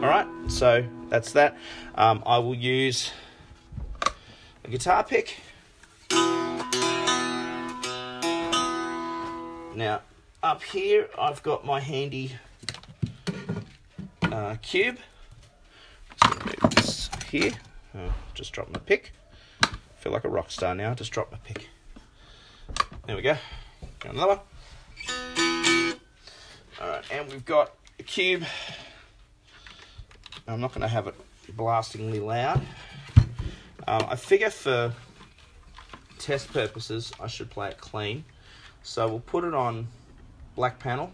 [0.02, 1.58] All right, so that's that.
[1.96, 3.12] Um, I will use
[4.64, 5.36] a guitar pick.
[9.76, 10.02] Now,
[10.42, 12.32] up here I've got my handy
[14.24, 15.00] uh, cube.
[16.24, 17.52] move this here.
[17.96, 19.12] Oh, just drop my pick.
[20.00, 20.94] Feel like a rock star now.
[20.94, 21.68] Just drop my pick.
[23.06, 23.36] There we go.
[24.00, 25.96] Got another one.
[26.82, 28.46] Alright, and we've got a cube.
[30.48, 31.16] I'm not going to have it
[31.56, 32.62] blastingly loud.
[33.88, 34.94] Um, I figure for
[36.18, 38.24] test purposes, I should play it clean.
[38.84, 39.90] So we'll put it on
[40.56, 41.12] black panel.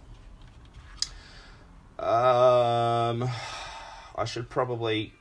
[1.97, 3.27] Um,
[4.15, 5.13] I should probably,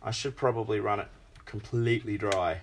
[0.00, 1.08] I should probably run it
[1.50, 2.60] completely dry.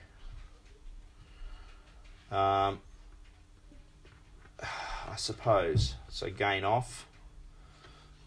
[2.31, 2.79] Um,
[4.61, 5.95] I suppose.
[6.09, 7.05] So gain off,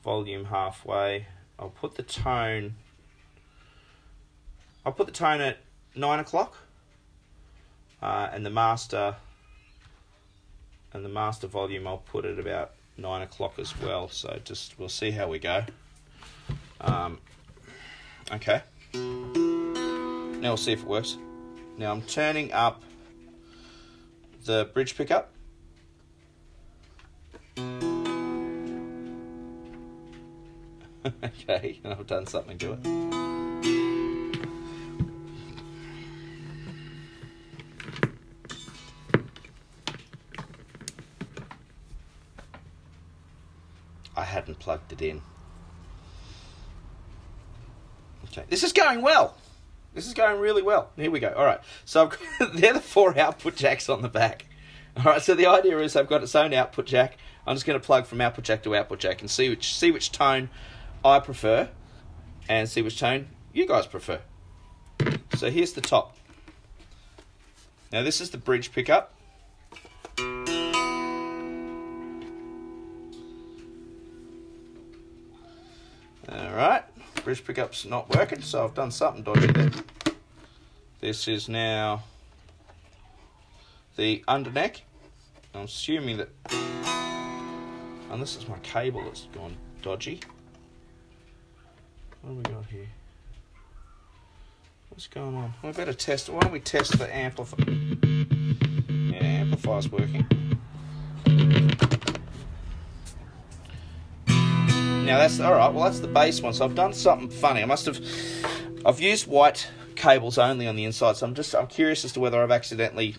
[0.05, 1.27] volume halfway.
[1.59, 2.75] I'll put the tone.
[4.85, 5.59] I'll put the tone at
[5.95, 6.57] nine o'clock,
[8.03, 9.17] uh, and the master.
[10.93, 14.09] And the master volume I'll put at about nine o'clock as well.
[14.09, 15.65] So just we'll see how we go.
[16.81, 17.19] Um,
[18.33, 18.63] okay.
[20.41, 21.19] Now we'll see if it works.
[21.77, 22.83] Now I'm turning up
[24.47, 25.35] the bridge pickup.
[31.25, 32.79] okay, I've done something to it.
[44.17, 45.21] I hadn't plugged it in.
[48.25, 49.37] Okay, this is going well.
[49.95, 50.91] This is going really well.
[50.97, 51.33] Here we go.
[51.37, 51.61] All right.
[51.85, 54.47] So I've got, they're the four output jacks on the back.
[54.97, 55.23] All right.
[55.23, 57.17] So the idea is I've got its own output jack.
[57.47, 59.91] I'm just going to plug from output jack to output jack and see which see
[59.91, 60.51] which tone
[61.05, 61.69] I prefer,
[62.49, 64.21] and see which tone you guys prefer.
[65.37, 66.17] So here's the top.
[67.93, 69.15] Now this is the bridge pickup.
[77.31, 79.71] Bridge pickup's not working, so I've done something dodgy there.
[81.01, 82.03] This is now
[83.97, 84.81] the underneck.
[85.55, 86.29] I'm assuming that,
[88.11, 90.19] and this is my cable that's gone dodgy.
[92.23, 92.89] What have we got here?
[94.89, 95.55] What's going on?
[95.63, 96.29] We better test.
[96.29, 96.33] It.
[96.33, 97.65] Why don't we test the amplifier?
[98.89, 100.27] Yeah, amplifier's working.
[105.05, 105.73] Now that's all right.
[105.73, 106.53] Well, that's the bass one.
[106.53, 107.63] So I've done something funny.
[107.63, 108.01] I must have.
[108.85, 111.17] I've used white cables only on the inside.
[111.17, 111.55] So I'm just.
[111.55, 113.17] I'm curious as to whether I've accidentally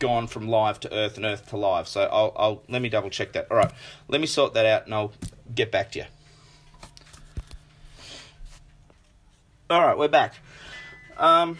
[0.00, 1.88] gone from live to earth and earth to live.
[1.88, 2.32] So I'll.
[2.36, 3.50] I'll let me double check that.
[3.50, 3.72] All right.
[4.08, 5.12] Let me sort that out, and I'll
[5.54, 6.04] get back to you.
[9.68, 10.34] All right, we're back.
[11.16, 11.58] Um,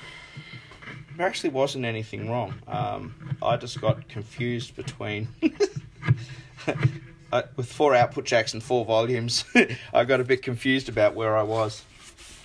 [1.16, 2.54] there actually wasn't anything wrong.
[2.68, 5.26] Um, I just got confused between
[7.36, 9.44] uh, with four output jacks and four volumes,
[9.94, 11.84] I got a bit confused about where I was.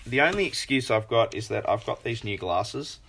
[0.06, 3.00] The only excuse I've got is that I've got these new glasses,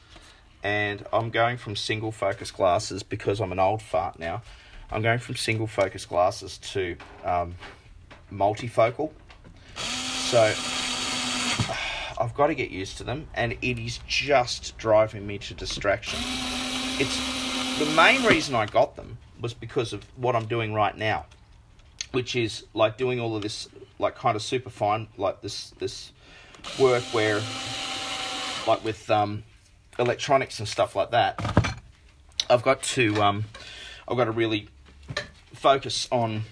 [0.63, 4.43] and I'm going from single focus glasses because I'm an old fart now.
[4.91, 7.57] I'm going from single focus glasses to um,
[8.33, 9.11] multifocal.
[9.75, 10.43] So
[12.21, 16.21] I've got to get used to them, and it is just driving me to distraction.
[17.01, 21.25] It's the main reason I got them was because of what I'm doing right now
[22.13, 26.13] which is like doing all of this like kind of super fine like this this
[26.79, 27.41] work where
[28.67, 29.43] like with um
[29.99, 31.77] electronics and stuff like that
[32.49, 33.45] i've got to um
[34.09, 34.69] i've got to really
[35.53, 36.43] focus on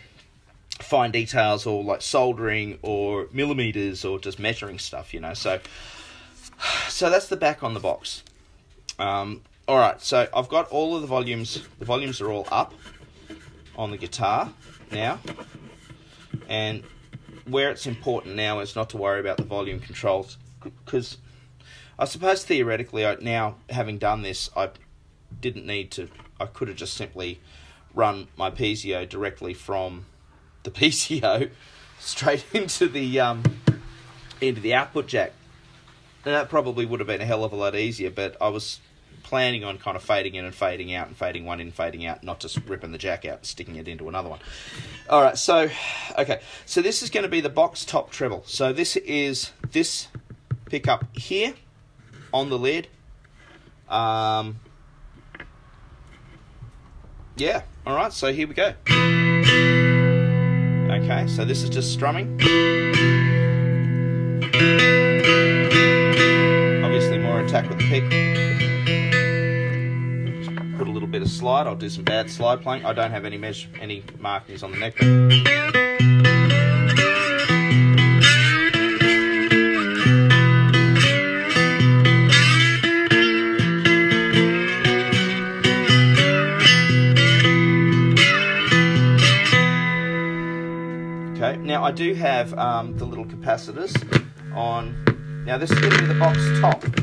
[0.80, 5.60] fine details or like soldering or millimeters or just measuring stuff you know so
[6.88, 8.22] so that's the back on the box.
[8.98, 12.74] Um all right so i've got all of the volumes the volumes are all up
[13.76, 14.52] on the guitar
[14.92, 15.18] now.
[16.48, 16.82] And
[17.46, 21.18] where it's important now is not to worry about the volume controls because
[21.98, 24.70] I suppose theoretically, I, now having done this, I
[25.40, 26.08] didn't need to.
[26.38, 27.40] I could have just simply
[27.94, 30.06] run my piezo directly from
[30.62, 31.50] the piezo
[31.98, 33.42] straight into the um,
[34.40, 35.32] into the output jack.
[36.24, 38.80] And that probably would have been a hell of a lot easier, but I was
[39.30, 42.24] planning on kind of fading in and fading out and fading one in, fading out,
[42.24, 44.40] not just ripping the jack out and sticking it into another one.
[45.08, 45.70] All right, so
[46.18, 48.42] okay, so this is going to be the box top treble.
[48.44, 50.08] So this is this
[50.66, 51.54] pickup here
[52.34, 52.88] on the lid.
[53.88, 54.58] Um,
[57.36, 58.74] yeah, all right, so here we go.
[60.90, 62.34] Okay, so this is just strumming.
[66.84, 68.59] Obviously, more attack with the pick
[71.40, 71.66] slide.
[71.66, 72.84] I'll do some bad slide playing.
[72.84, 74.94] I don't have any measure, any markings on the neck.
[91.32, 93.96] Okay, now I do have um, the little capacitors
[94.54, 94.94] on.
[95.46, 96.99] Now this is going to be the box top.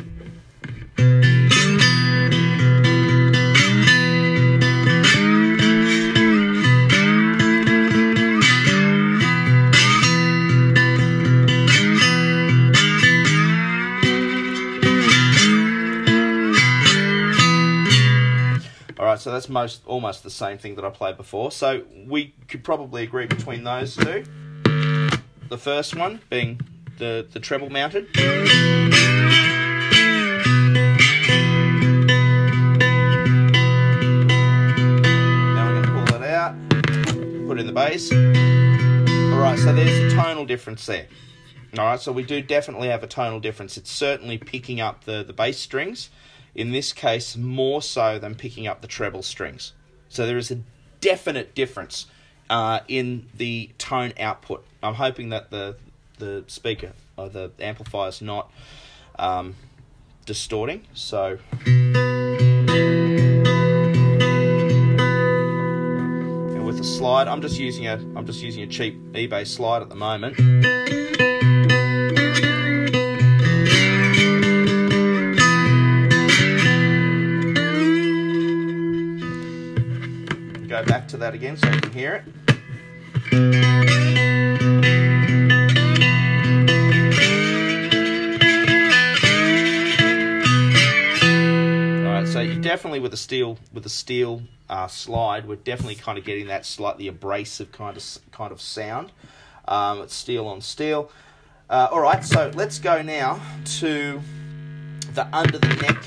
[19.27, 21.51] So that's most almost the same thing that I played before.
[21.51, 24.23] So we could probably agree between those two.
[25.49, 26.61] The first one being
[26.97, 28.07] the, the treble mounted.
[28.15, 28.23] Now
[35.65, 36.55] I'm going to pull that out,
[37.49, 38.09] put in the bass.
[38.13, 41.07] Alright, so there's a tonal difference there.
[41.77, 43.75] Alright, so we do definitely have a tonal difference.
[43.75, 46.11] It's certainly picking up the, the bass strings,
[46.57, 49.73] in this case, more so than picking up the treble strings.
[50.09, 50.59] So there is a
[50.99, 52.07] definite difference
[52.49, 54.65] uh, in the tone output.
[54.81, 55.77] I'm hoping that the
[56.17, 58.51] the speaker or the amplifier is not
[59.19, 59.55] um,
[60.25, 60.83] distorting.
[60.93, 61.37] So.
[66.55, 69.83] And with the slide, I'm just using a I'm just using a cheap eBay slide
[69.83, 70.39] at the moment.
[80.77, 82.23] Go back to that again so you can hear it.
[92.05, 96.19] Alright, so you definitely with a steel with the steel uh, slide, we're definitely kind
[96.19, 99.11] of getting that slightly abrasive kind of kind of sound.
[99.67, 101.09] Um, it's steel on steel.
[101.71, 103.41] Uh, all right, so let's go now
[103.79, 104.21] to
[105.15, 106.03] the under the neck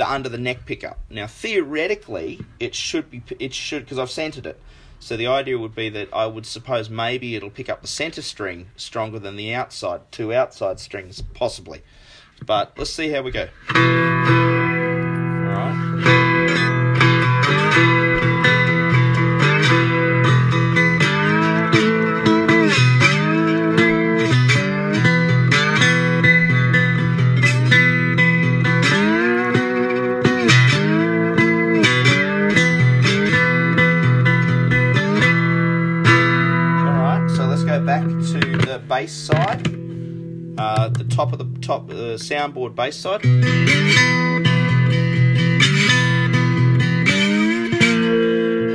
[0.00, 0.98] the under the neck pickup.
[1.10, 4.58] Now theoretically, it should be it should because I've centered it.
[4.98, 8.22] So the idea would be that I would suppose maybe it'll pick up the center
[8.22, 11.82] string stronger than the outside two outside strings possibly.
[12.46, 14.39] But let's see how we go.
[39.00, 39.66] Bass side.
[40.58, 43.24] Uh, the top of the top uh, soundboard bass side.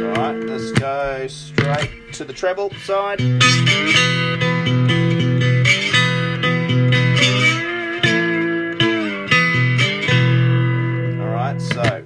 [0.01, 3.21] Alright, let's go straight to the treble side.
[11.21, 12.03] Alright, so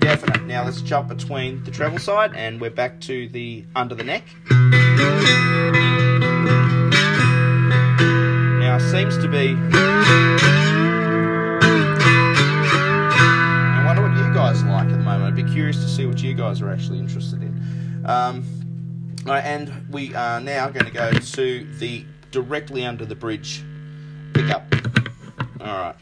[0.00, 0.44] definite.
[0.44, 4.24] Now let's jump between the treble side and we're back to the under the neck.
[8.80, 9.54] Seems to be.
[13.78, 15.24] I wonder what you guys like at the moment.
[15.24, 18.04] I'd be curious to see what you guys are actually interested in.
[18.06, 18.44] Um,
[19.26, 23.62] right, and we are now going to go to the directly under the bridge
[24.32, 24.64] pickup.
[25.60, 25.96] All right.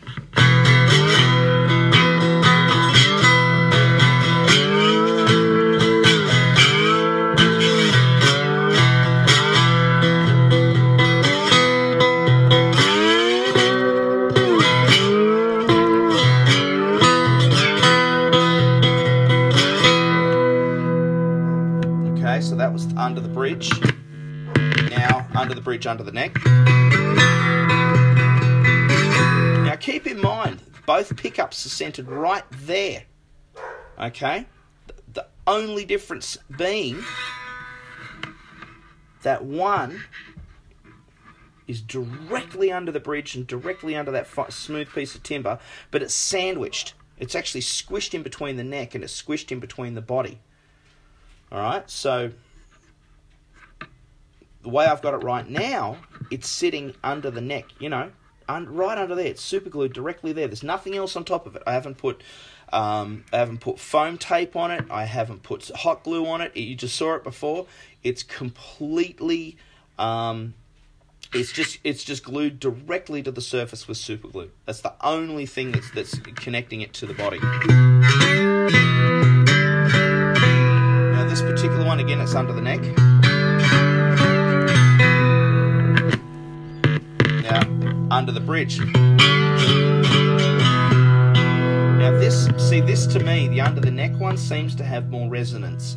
[23.07, 23.71] Under the bridge.
[24.91, 26.35] Now, under the bridge, under the neck.
[29.65, 33.05] Now, keep in mind, both pickups are centered right there.
[33.97, 34.47] Okay?
[35.13, 37.05] The only difference being
[39.23, 40.03] that one
[41.69, 45.61] is directly under the bridge and directly under that smooth piece of timber,
[45.93, 46.95] but it's sandwiched.
[47.19, 50.41] It's actually squished in between the neck and it's squished in between the body.
[51.53, 52.33] All right, so
[54.67, 55.97] the way I've got it right now,
[56.29, 58.11] it's sitting under the neck, you know,
[58.49, 59.27] un- right under there.
[59.27, 60.49] It's super glued directly there.
[60.49, 61.63] There's nothing else on top of it.
[61.69, 62.21] I haven't put,
[62.73, 64.85] um, I haven't put foam tape on it.
[64.91, 66.57] I haven't put hot glue on it.
[66.57, 67.67] You just saw it before.
[68.03, 69.57] It's completely,
[70.01, 70.55] um,
[71.33, 74.51] it's just it's just glued directly to the surface with super glue.
[74.65, 77.39] That's the only thing that's that's connecting it to the body.
[81.13, 83.16] Now this particular one again, it's under the neck.
[88.11, 88.79] Under the bridge.
[91.99, 95.29] Now this, see this to me, the under the neck one seems to have more
[95.29, 95.97] resonance.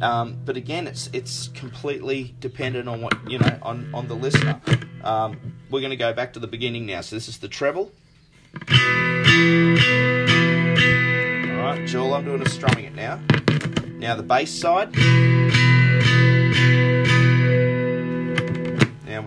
[0.00, 4.60] Um, but again, it's it's completely dependent on what you know on on the listener.
[5.02, 7.00] Um, we're going to go back to the beginning now.
[7.00, 7.90] So this is the treble.
[8.54, 8.76] All
[11.64, 13.20] right, Joel, I'm doing a strumming it now.
[13.98, 14.94] Now the bass side.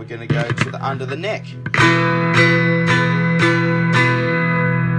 [0.01, 1.45] We're going to go to the under the neck.
[1.75, 2.33] I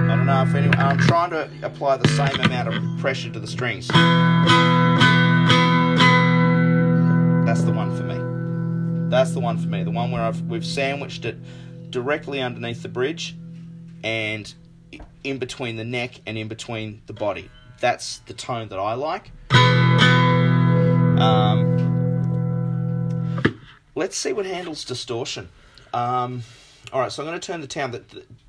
[0.06, 0.78] don't know if anyone.
[0.78, 3.88] I'm trying to apply the same amount of pressure to the strings.
[7.44, 9.10] That's the one for me.
[9.10, 9.82] That's the one for me.
[9.82, 11.36] The one where I've we've sandwiched it
[11.90, 13.34] directly underneath the bridge
[14.04, 14.54] and
[15.24, 17.50] in between the neck and in between the body.
[17.80, 19.32] That's the tone that I like.
[21.20, 21.91] Um,
[23.94, 25.48] let's see what handles distortion.
[25.92, 26.42] Um,
[26.92, 27.90] all right, so I'm going to turn the town.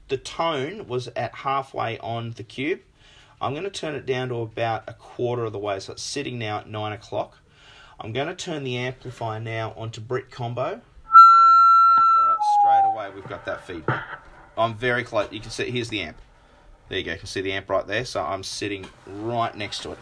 [0.08, 2.82] The, tone was at halfway on the cube.
[3.42, 6.04] I'm going to turn it down to about a quarter of the way, so it's
[6.04, 7.40] sitting now at nine o'clock.
[8.00, 10.62] I'm going to turn the amplifier now onto Brit Combo.
[10.64, 14.04] All right, straight away we've got that feedback.
[14.58, 15.32] I'm very close.
[15.32, 16.18] You can see, here's the amp.
[16.90, 18.06] There you go, you can see the amp right there.
[18.06, 19.98] So I'm sitting right next to it.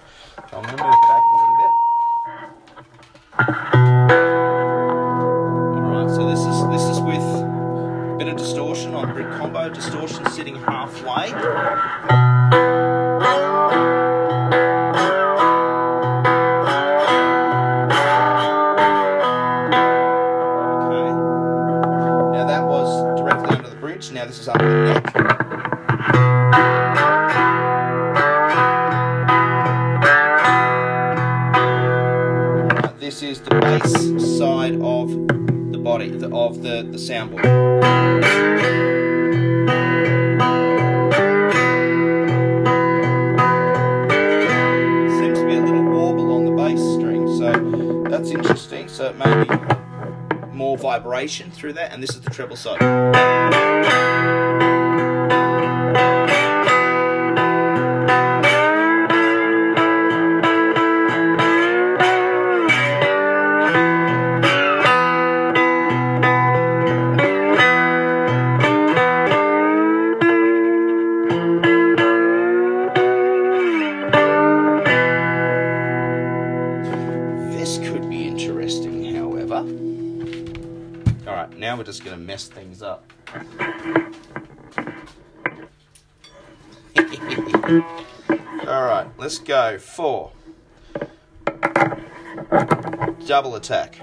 [0.50, 1.22] So I'm going to move back
[9.22, 9.70] Brit Combo.
[9.70, 11.28] Distortion sitting halfway.
[11.28, 11.36] Okay.
[22.32, 24.12] Now that was directly under the bridge.
[24.12, 25.14] Now this is under the neck.
[33.00, 35.10] This is the bass side of
[35.72, 38.91] the body of the, the soundboard.
[49.02, 54.21] So it may be more vibration through that, and this is the treble side.
[89.52, 89.78] Go.
[89.78, 90.32] Four.
[93.28, 94.00] Double attack.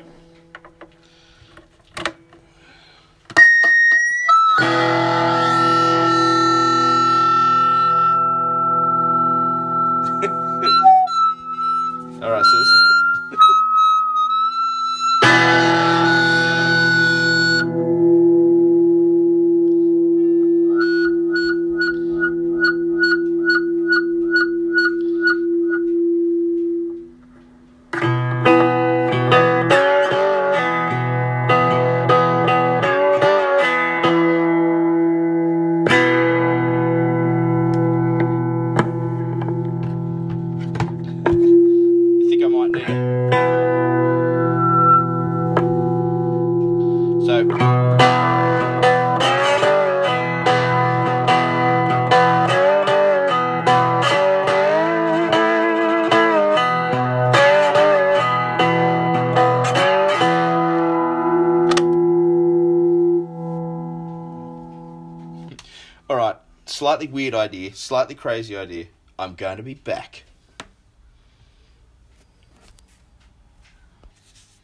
[66.78, 68.86] Slightly weird idea, slightly crazy idea.
[69.18, 70.22] I'm going to be back.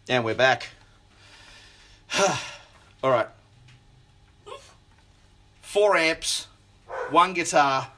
[0.08, 0.68] And we're back.
[3.02, 3.26] All right.
[5.60, 6.46] Four amps,
[7.10, 7.90] one guitar,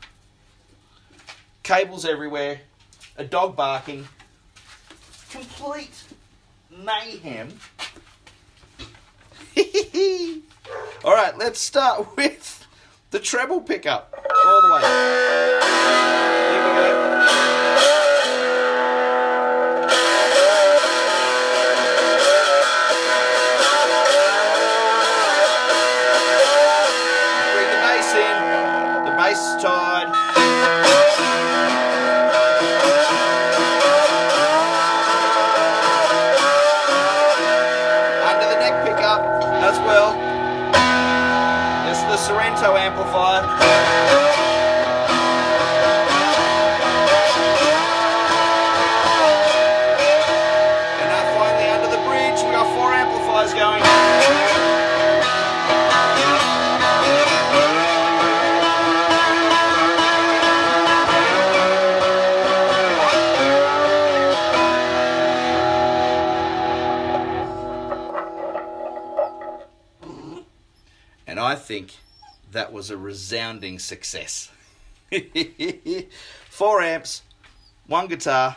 [1.62, 2.60] cables everywhere,
[3.18, 4.08] a dog barking,
[5.28, 6.04] complete
[6.74, 7.52] mayhem.
[11.04, 12.65] All right, let's start with
[13.10, 14.14] the treble pickup
[14.46, 14.80] all the way.
[16.50, 16.95] Here we go.
[72.86, 74.48] Was a resounding success.
[76.50, 77.22] Four amps,
[77.88, 78.56] one guitar.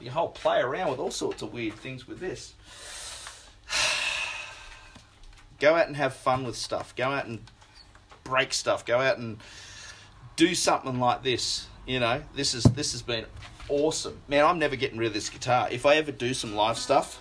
[0.00, 2.54] You whole play around with all sorts of weird things with this.
[5.60, 6.96] Go out and have fun with stuff.
[6.96, 7.38] Go out and
[8.24, 8.84] break stuff.
[8.84, 9.38] Go out and
[10.34, 11.68] do something like this.
[11.86, 13.26] You know, this is this has been
[13.68, 14.20] awesome.
[14.26, 15.68] Man, I'm never getting rid of this guitar.
[15.70, 17.20] If I ever do some live stuff,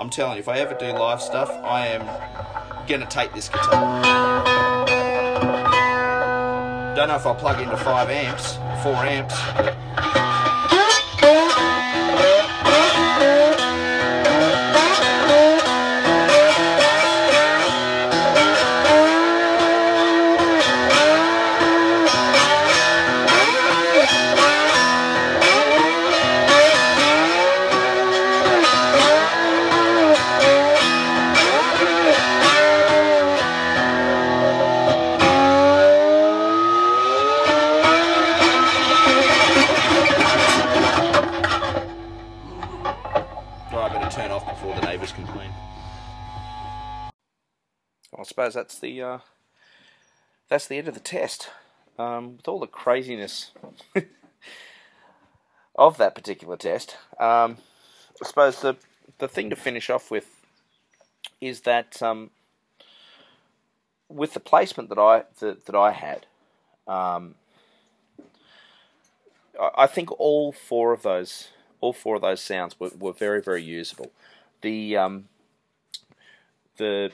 [0.00, 2.00] I'm telling you, if I ever do live stuff, I am
[2.88, 4.86] gonna take this guitar.
[6.96, 10.09] Don't know if I'll plug into five amps, four amps.
[48.50, 49.18] Suppose that's the uh,
[50.48, 51.50] that's the end of the test.
[51.98, 53.52] Um, with all the craziness
[55.74, 57.58] of that particular test, um,
[58.20, 58.76] I suppose the
[59.18, 60.44] the thing to finish off with
[61.40, 62.30] is that um,
[64.08, 66.26] with the placement that I that, that I had,
[66.88, 67.34] um,
[69.76, 71.48] I think all four of those
[71.80, 74.10] all four of those sounds were, were very very usable.
[74.62, 75.28] The um,
[76.78, 77.10] the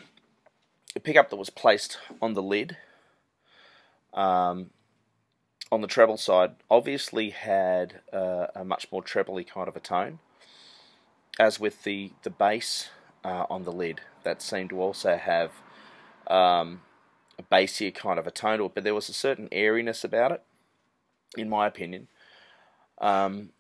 [0.97, 2.75] the pickup that was placed on the lid
[4.15, 4.71] um,
[5.71, 10.21] on the treble side obviously had uh, a much more trebly kind of a tone,
[11.39, 12.89] as with the the bass
[13.27, 15.53] uh, on the lid that seemed to also have
[16.29, 16.81] um,
[17.39, 20.33] a bassier kind of a tone to it, but there was a certain airiness about
[20.33, 20.43] it,
[21.37, 22.09] in my opinion.
[23.03, 23.51] Um,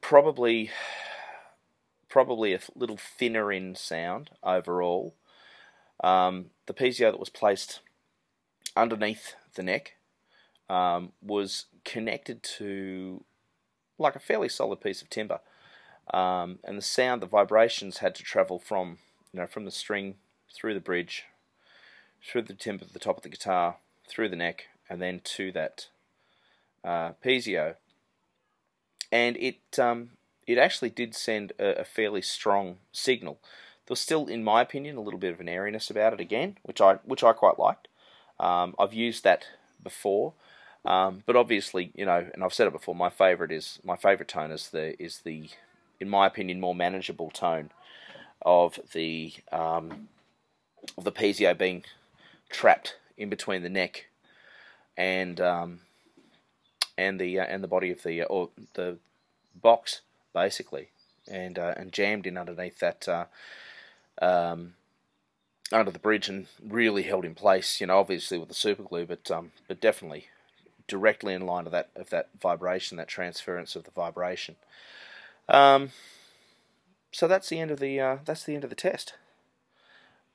[0.00, 0.70] probably
[2.08, 5.16] probably a little thinner in sound overall.
[6.02, 7.80] Um, the piezo that was placed
[8.76, 9.94] underneath the neck
[10.68, 13.24] um, was connected to
[13.98, 15.40] like a fairly solid piece of timber,
[16.12, 18.98] um, and the sound, the vibrations had to travel from
[19.32, 20.14] you know from the string
[20.54, 21.24] through the bridge,
[22.24, 23.76] through the timber at the top of the guitar,
[24.08, 25.88] through the neck, and then to that
[26.84, 27.74] uh, piezo.
[29.10, 30.10] And it um,
[30.46, 33.40] it actually did send a, a fairly strong signal
[33.88, 36.58] there was still, in my opinion, a little bit of an airiness about it again,
[36.62, 37.88] which I which I quite liked.
[38.38, 39.46] Um, I've used that
[39.82, 40.34] before,
[40.84, 42.94] um, but obviously, you know, and I've said it before.
[42.94, 45.48] My favorite is my favorite tone is the is the,
[45.98, 47.70] in my opinion, more manageable tone
[48.42, 50.08] of the um,
[50.98, 51.82] of the piezo being
[52.50, 54.08] trapped in between the neck
[54.98, 55.80] and um,
[56.98, 58.98] and the uh, and the body of the uh, or the
[59.54, 60.02] box
[60.34, 60.90] basically,
[61.26, 63.24] and uh, and jammed in underneath that uh,
[64.20, 64.74] um,
[65.72, 67.80] under the bridge and really held in place.
[67.80, 70.28] You know, obviously with the super glue, but um, but definitely
[70.86, 74.56] directly in line of that of that vibration, that transference of the vibration.
[75.48, 75.90] Um,
[77.12, 79.14] so that's the end of the uh, that's the end of the test.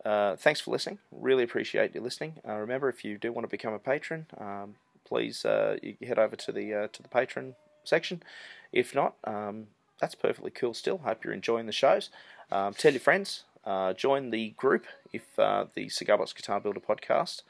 [0.05, 0.99] Uh, thanks for listening.
[1.11, 2.35] Really appreciate you listening.
[2.47, 4.75] Uh, remember, if you do want to become a patron, um,
[5.05, 8.21] please uh, head over to the uh, to the patron section.
[8.71, 9.67] If not, um,
[9.99, 10.73] that's perfectly cool.
[10.73, 12.09] Still, hope you're enjoying the shows.
[12.51, 13.43] Um, tell your friends.
[13.65, 17.43] Uh, join the group if uh, the Cigar Box Guitar Builder podcast.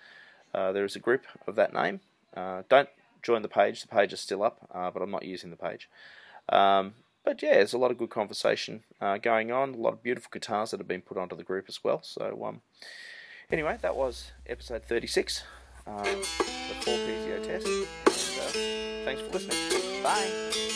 [0.54, 2.02] Uh, there is a group of that name.
[2.36, 2.90] Uh, don't
[3.22, 3.82] join the page.
[3.82, 5.90] The page is still up, uh, but I'm not using the page.
[6.50, 6.94] Um,
[7.24, 9.74] but yeah, there's a lot of good conversation uh, going on.
[9.74, 12.02] A lot of beautiful guitars that have been put onto the group as well.
[12.04, 12.62] So um,
[13.52, 15.44] anyway, that was episode 36,
[15.88, 17.68] um, the 4 piezo test.
[17.68, 20.04] And, thanks for listening.
[20.04, 20.73] Bye.